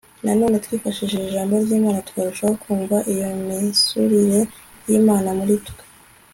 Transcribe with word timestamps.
nanone 0.25 0.55
twifashishije 0.65 1.25
ijambo 1.27 1.53
ry' 1.63 1.75
imana 1.79 1.99
twarushaho 2.09 2.53
kumva 2.63 2.97
iyo 3.13 3.27
misusire 3.61 4.39
y'imana 4.87 5.29
muri 5.39 5.55
twe 5.67 5.81